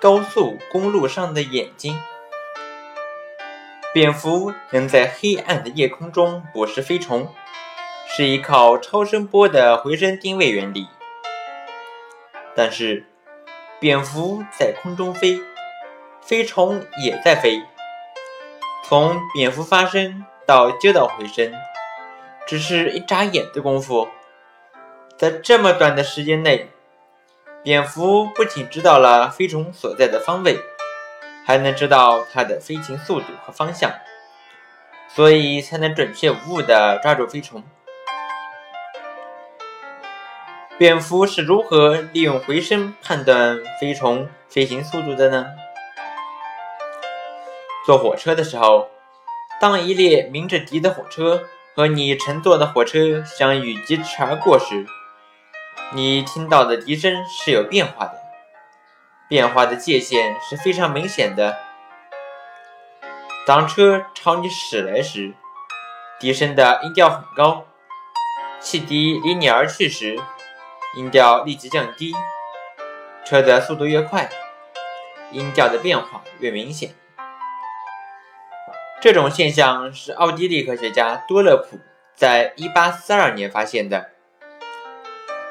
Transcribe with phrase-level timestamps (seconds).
[0.00, 1.98] 高速公路上的眼睛。
[3.94, 7.32] 蝙蝠能在黑暗的夜空中捕食飞虫，
[8.06, 10.86] 是依靠超声波的回声定位原理。
[12.54, 13.06] 但是，
[13.80, 15.40] 蝙蝠在空中飞，
[16.20, 17.62] 飞虫也在飞。
[18.84, 21.52] 从蝙蝠发声到接到回声，
[22.46, 24.08] 只是一眨眼的功夫。
[25.16, 26.70] 在这么短的时间内，
[27.66, 30.56] 蝙蝠不仅知道了飞虫所在的方位，
[31.44, 33.90] 还能知道它的飞行速度和方向，
[35.08, 37.64] 所以才能准确无误地抓住飞虫。
[40.78, 45.46] 蝙蝠是如何利用回声判断飞虫飞行速度的呢？
[47.84, 48.86] 坐火车的时候，
[49.60, 51.42] 当一列鸣着笛的火车
[51.74, 54.86] 和你乘坐的火车相遇疾驰而过时，
[55.92, 58.20] 你听到的笛声是有变化的，
[59.28, 61.56] 变化的界限是非常明显的。
[63.46, 65.32] 当车朝你驶来时，
[66.18, 67.66] 笛声的音调很高；
[68.58, 70.18] 汽笛离你而去时，
[70.96, 72.12] 音调立即降低，
[73.24, 74.28] 车的速度越快，
[75.30, 76.90] 音调的变化越明显。
[79.00, 81.78] 这种现象是奥地利科学家多勒普
[82.16, 84.15] 在1842年发现的。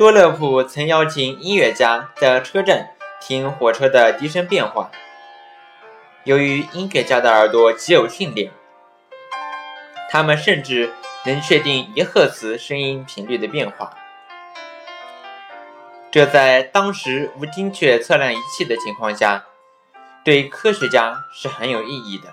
[0.00, 2.88] 多勒普曾邀请音乐家在车站
[3.20, 4.90] 听火车的笛声变化。
[6.24, 8.50] 由于音乐家的耳朵极有训练，
[10.08, 10.90] 他们甚至
[11.26, 13.94] 能确定一赫兹声音频率的变化。
[16.10, 19.44] 这在当时无精确测量仪器的情况下，
[20.24, 22.32] 对科学家是很有意义的。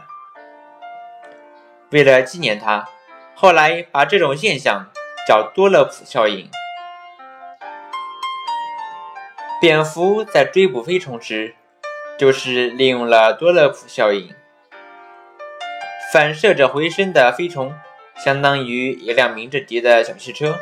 [1.89, 2.87] 为了纪念他，
[3.35, 4.85] 后来把这种现象
[5.27, 6.49] 叫多勒普效应。
[9.67, 11.53] 蝙蝠在追捕飞虫时，
[12.17, 14.33] 就是利用了多勒普效应。
[16.13, 17.75] 反射着回声的飞虫，
[18.15, 20.57] 相当于一辆鸣着笛的小汽车。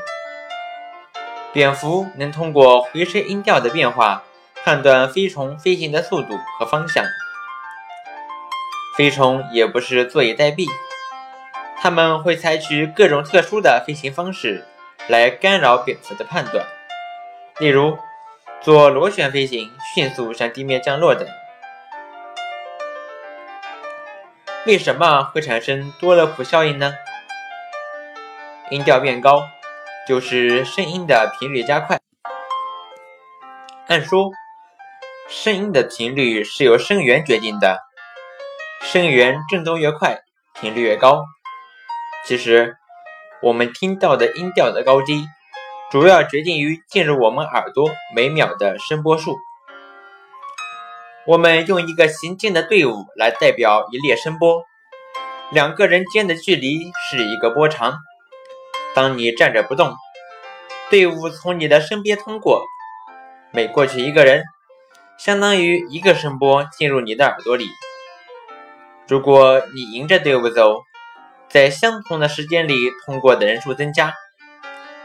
[1.53, 4.23] 蝙蝠能通过回声音调的变化，
[4.63, 7.05] 判断飞虫飞行的速度和方向。
[8.97, 10.67] 飞虫也不是坐以待毙，
[11.77, 14.65] 它们会采取各种特殊的飞行方式
[15.07, 16.65] 来干扰蝙蝠的判断，
[17.59, 17.95] 例如
[18.61, 21.27] 做螺旋飞行、迅速向地面降落等。
[24.65, 26.93] 为什么会产生多勒普效应呢？
[28.69, 29.43] 音调变高。
[30.07, 31.99] 就是声音的频率加快。
[33.87, 34.29] 按说，
[35.27, 37.79] 声音的频率是由声源决定的，
[38.83, 40.19] 声源振动越快，
[40.53, 41.25] 频率越高。
[42.23, 42.77] 其实，
[43.41, 45.27] 我们听到的音调的高低，
[45.91, 49.37] 主要决定于进入我们耳朵每秒的声波数。
[51.27, 54.63] 我们用一个行进的队伍来代表一列声波，
[55.51, 57.99] 两个人间的距离是一个波长。
[58.95, 59.95] 当你站着不动，
[60.89, 62.63] 队伍从你的身边通过，
[63.51, 64.43] 每过去一个人，
[65.17, 67.67] 相当于一个声波进入你的耳朵里。
[69.07, 70.83] 如果你迎着队伍走，
[71.47, 74.13] 在相同的时间里通过的人数增加，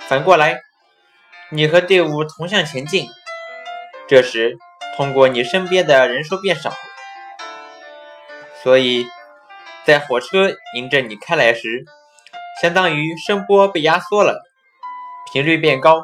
[0.00, 0.60] 反过来，
[1.52, 3.08] 你和队伍同向前进，
[4.06, 4.56] 这时
[4.96, 6.72] 通过你身边的人数变少。
[8.62, 9.04] 所以
[9.84, 11.84] 在火车迎着你开来时，
[12.62, 14.44] 相当于声波被压缩了，
[15.32, 16.02] 频率变高；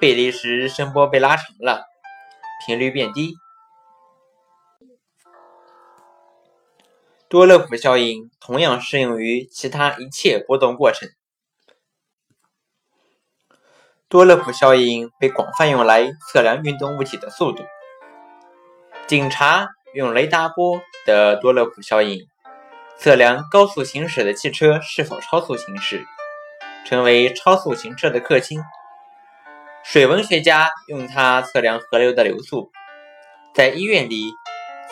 [0.00, 1.86] 背离时声波被拉长了，
[2.66, 3.36] 频率变低。
[7.28, 11.08] 多勒普效应同样适用于其他一切波动过程。
[14.08, 17.64] 多勒普效应被广泛用来测量运动物体的速度。
[19.08, 22.20] 警察用雷达波的多勒普效应。
[22.98, 26.06] 测量高速行驶的汽车是否超速行驶，
[26.86, 28.62] 成为超速行车的克星。
[29.84, 32.70] 水文学家用它测量河流的流速，
[33.54, 34.32] 在医院里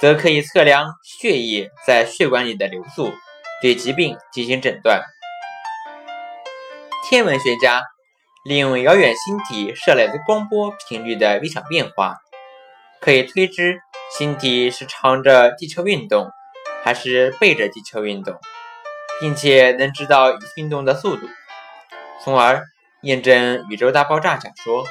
[0.01, 3.11] 则可以测量血液在血管里的流速，
[3.63, 5.03] 对疾病进行诊断。
[7.09, 7.83] 天文学家
[8.45, 12.19] 利用遥远星体射来的光波频率的微小变化，
[13.01, 13.81] 可以推知
[14.17, 16.31] 星体是朝着地球运动。
[16.85, 18.39] 还是背着地球运动，
[19.19, 21.27] 并且能知道运动的速度，
[22.23, 22.63] 从而
[23.01, 24.85] 验证宇宙大爆炸假说。